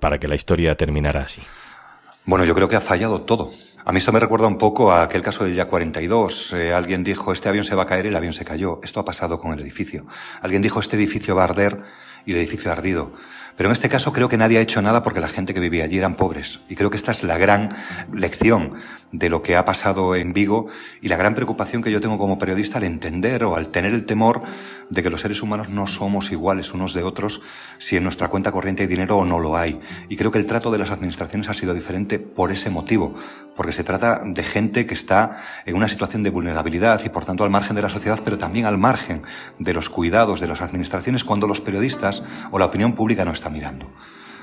para 0.00 0.18
que 0.18 0.28
la 0.28 0.36
historia 0.36 0.74
terminara 0.74 1.22
así? 1.22 1.42
Bueno, 2.24 2.44
yo 2.44 2.54
creo 2.54 2.68
que 2.68 2.76
ha 2.76 2.80
fallado 2.80 3.20
todo. 3.20 3.50
A 3.84 3.92
mí 3.92 3.98
eso 3.98 4.10
me 4.10 4.18
recuerda 4.18 4.48
un 4.48 4.58
poco 4.58 4.90
a 4.90 5.04
aquel 5.04 5.22
caso 5.22 5.44
del 5.44 5.54
Ya 5.54 5.66
42. 5.66 6.54
Eh, 6.54 6.74
alguien 6.74 7.04
dijo, 7.04 7.32
este 7.32 7.48
avión 7.48 7.64
se 7.64 7.76
va 7.76 7.84
a 7.84 7.86
caer 7.86 8.06
y 8.06 8.08
el 8.08 8.16
avión 8.16 8.32
se 8.32 8.44
cayó. 8.44 8.80
Esto 8.82 8.98
ha 8.98 9.04
pasado 9.04 9.38
con 9.38 9.52
el 9.52 9.60
edificio. 9.60 10.04
Alguien 10.42 10.60
dijo, 10.60 10.80
este 10.80 10.96
edificio 10.96 11.36
va 11.36 11.42
a 11.42 11.44
arder 11.44 11.78
y 12.26 12.32
el 12.32 12.38
edificio 12.38 12.70
ardido. 12.70 13.12
Pero 13.56 13.70
en 13.70 13.72
este 13.72 13.88
caso 13.88 14.12
creo 14.12 14.28
que 14.28 14.36
nadie 14.36 14.58
ha 14.58 14.60
hecho 14.60 14.82
nada 14.82 15.02
porque 15.02 15.20
la 15.20 15.28
gente 15.28 15.54
que 15.54 15.60
vivía 15.60 15.84
allí 15.84 15.96
eran 15.96 16.14
pobres. 16.14 16.60
Y 16.68 16.74
creo 16.74 16.90
que 16.90 16.98
esta 16.98 17.12
es 17.12 17.22
la 17.22 17.38
gran 17.38 17.70
lección 18.12 18.72
de 19.12 19.30
lo 19.30 19.42
que 19.42 19.56
ha 19.56 19.64
pasado 19.64 20.14
en 20.16 20.32
Vigo 20.32 20.66
y 21.00 21.08
la 21.08 21.16
gran 21.16 21.34
preocupación 21.34 21.82
que 21.82 21.90
yo 21.90 22.00
tengo 22.00 22.18
como 22.18 22.38
periodista 22.38 22.78
al 22.78 22.84
entender 22.84 23.44
o 23.44 23.56
al 23.56 23.68
tener 23.68 23.94
el 23.94 24.04
temor 24.04 24.42
de 24.90 25.02
que 25.02 25.10
los 25.10 25.20
seres 25.20 25.42
humanos 25.42 25.68
no 25.68 25.86
somos 25.86 26.30
iguales 26.30 26.72
unos 26.72 26.94
de 26.94 27.02
otros 27.02 27.40
si 27.78 27.96
en 27.96 28.04
nuestra 28.04 28.28
cuenta 28.28 28.52
corriente 28.52 28.82
hay 28.82 28.88
dinero 28.88 29.16
o 29.16 29.24
no 29.24 29.38
lo 29.38 29.56
hay. 29.56 29.78
Y 30.08 30.16
creo 30.16 30.30
que 30.30 30.38
el 30.38 30.46
trato 30.46 30.70
de 30.70 30.78
las 30.78 30.90
administraciones 30.90 31.48
ha 31.48 31.54
sido 31.54 31.74
diferente 31.74 32.18
por 32.18 32.52
ese 32.52 32.70
motivo, 32.70 33.14
porque 33.54 33.72
se 33.72 33.84
trata 33.84 34.20
de 34.24 34.42
gente 34.42 34.86
que 34.86 34.94
está 34.94 35.36
en 35.64 35.76
una 35.76 35.88
situación 35.88 36.22
de 36.22 36.30
vulnerabilidad 36.30 37.00
y 37.04 37.08
por 37.08 37.24
tanto 37.24 37.44
al 37.44 37.50
margen 37.50 37.76
de 37.76 37.82
la 37.82 37.88
sociedad, 37.88 38.20
pero 38.24 38.38
también 38.38 38.66
al 38.66 38.78
margen 38.78 39.22
de 39.58 39.74
los 39.74 39.88
cuidados 39.88 40.40
de 40.40 40.48
las 40.48 40.60
administraciones 40.60 41.24
cuando 41.24 41.46
los 41.46 41.60
periodistas 41.60 42.22
o 42.50 42.58
la 42.58 42.66
opinión 42.66 42.94
pública 42.94 43.24
no 43.24 43.32
está 43.32 43.50
mirando. 43.50 43.90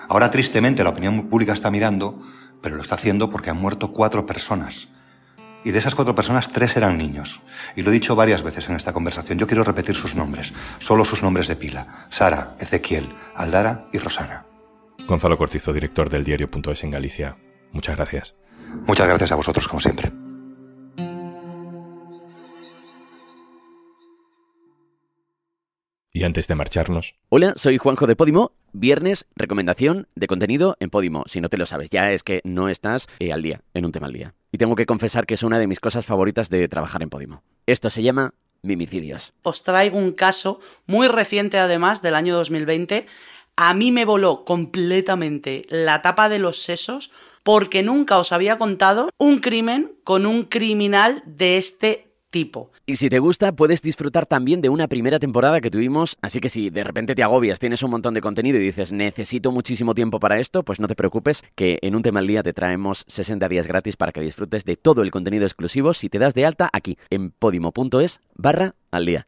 Ahora, 0.10 0.29
tristemente, 0.29 0.84
la 0.84 0.89
opinión 0.89 1.27
pública 1.29 1.53
está 1.53 1.72
mirando, 1.72 2.22
pero 2.63 2.77
lo 2.77 2.82
está 2.82 2.96
haciendo 2.96 3.29
porque 3.29 3.51
han 3.51 3.58
muerto 3.58 3.91
cuatro 3.91 4.25
personas. 4.25 4.88
Y 5.65 5.72
de 5.72 5.79
esas 5.79 5.96
cuatro 5.96 6.15
personas, 6.15 6.50
tres 6.50 6.75
eran 6.75 6.98
niños. 6.98 7.41
Y 7.75 7.84
lo 7.84 7.91
he 7.91 7.93
dicho 7.93 8.15
varias 8.15 8.41
veces 8.41 8.67
en 8.70 8.75
esta 8.75 8.93
conversación. 8.93 9.38
Yo 9.38 9.48
quiero 9.48 9.63
repetir 9.63 9.96
sus 9.96 10.15
nombres, 10.15 10.53
solo 10.79 11.05
sus 11.05 11.22
nombres 11.22 11.48
de 11.48 11.55
pila. 11.55 12.08
Sara, 12.10 12.55
Ezequiel, 12.60 13.08
Aldara 13.36 13.86
y 13.93 14.00
Rosana. 14.00 14.46
Gonzalo 15.08 15.38
Cortizo, 15.38 15.72
director 15.72 16.10
del 16.10 16.24
diario.es 16.24 16.84
en 16.84 16.91
Galicia. 16.91 17.38
Muchas 17.72 17.96
gracias. 17.96 18.36
Muchas 18.88 19.08
gracias 19.08 19.32
a 19.32 19.36
vosotros, 19.36 19.67
como 19.67 19.79
siempre. 19.79 20.23
Y 26.24 26.25
antes 26.25 26.48
de 26.48 26.56
marcharnos. 26.56 27.15
Hola, 27.27 27.51
soy 27.58 27.77
Juanjo 27.77 28.08
de 28.08 28.15
Podimo. 28.15 28.53
Viernes, 28.72 29.25
recomendación 29.36 30.08
de 30.15 30.27
contenido 30.27 30.77
en 30.80 30.89
Podimo. 30.89 31.25
Si 31.25 31.42
no 31.42 31.50
te 31.50 31.58
lo 31.58 31.65
sabes 31.65 31.89
ya, 31.89 32.13
es 32.13 32.24
que 32.24 32.39
no 32.46 32.70
estás 32.70 33.10
eh, 33.20 33.34
al 33.34 33.42
día, 33.42 33.60
en 33.74 33.84
un 33.84 33.92
tema 33.92 34.08
al 34.08 34.13
día. 34.13 34.34
Y 34.50 34.58
tengo 34.58 34.77
que 34.77 34.86
confesar 34.86 35.25
que 35.25 35.34
es 35.34 35.44
una 35.44 35.60
de 35.60 35.68
mis 35.68 35.82
cosas 35.82 36.06
favoritas 36.06 36.50
de 36.50 36.65
trabajar 36.70 37.03
en 37.03 37.10
Podimo. 37.10 37.44
Esto 37.65 37.89
se 37.89 38.03
llama 38.03 38.36
Mimicidios. 38.62 39.34
Os 39.42 39.63
traigo 39.63 39.98
un 39.98 40.13
caso 40.13 40.62
muy 40.86 41.10
reciente, 41.10 41.58
además, 41.58 42.01
del 42.01 42.15
año 42.15 42.38
2020. 42.38 43.06
A 43.58 43.74
mí 43.74 43.92
me 43.92 44.06
voló 44.06 44.46
completamente 44.46 45.63
la 45.68 46.01
tapa 46.01 46.30
de 46.30 46.39
los 46.39 46.62
sesos 46.62 47.12
porque 47.44 47.84
nunca 47.84 48.18
os 48.18 48.32
había 48.32 48.58
contado 48.58 49.10
un 49.18 49.39
crimen 49.39 49.98
con 50.06 50.25
un 50.25 50.46
criminal 50.46 51.22
de 51.25 51.58
este 51.58 52.12
tipo. 52.34 52.72
Y 52.88 52.96
si 52.96 53.10
te 53.10 53.20
gusta, 53.20 53.56
puedes 53.56 53.84
disfrutar 53.84 54.25
también 54.25 54.60
de 54.60 54.70
una 54.70 54.88
primera 54.88 55.20
temporada 55.20 55.62
que 55.62 55.70
tuvimos, 55.70 56.18
así 56.22 56.40
que 56.40 56.50
si 56.50 56.72
de 56.72 56.84
repente 56.84 57.13
te 57.13 57.22
agobias, 57.22 57.60
tienes 57.60 57.84
un 57.84 57.92
montón 57.92 58.16
de 58.16 58.22
contenido 58.22 58.58
y 58.58 58.63
dices, 58.63 58.92
necesito 58.92 59.52
muchísimo 59.52 59.94
tiempo 59.94 60.20
para 60.20 60.40
esto, 60.40 60.63
pues 60.63 60.80
no 60.80 60.88
te 60.88 60.96
preocupes, 60.96 61.44
que 61.56 61.78
en 61.84 61.96
un 61.96 62.02
tema 62.02 62.20
al 62.20 62.28
día 62.28 62.42
te 62.42 62.52
traemos 62.52 63.06
60 63.08 63.48
días 63.48 63.68
gratis 63.68 63.96
para 63.96 64.12
que 64.12 64.20
disfrutes 64.20 64.66
de 64.66 64.75
todo 64.75 65.04
el 65.04 65.12
contenido 65.12 65.46
exclusivo 65.46 65.94
si 65.94 66.10
te 66.10 66.18
das 66.18 66.34
de 66.34 66.46
alta 66.46 66.70
aquí 66.74 66.98
en 67.12 67.30
podimo.es 67.30 68.20
barra 68.36 68.74
al 68.90 69.06
día. 69.06 69.28